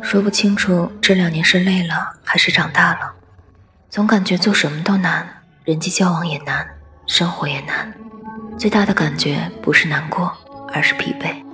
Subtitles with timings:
[0.00, 3.12] 说不清楚这两年是累了还是长大了
[3.88, 5.26] 总感觉做什么都难
[5.64, 6.66] 人际交往也难
[7.06, 7.92] 生活也难
[8.58, 10.32] 最大的感觉不是难过
[10.72, 11.51] 而是疲惫。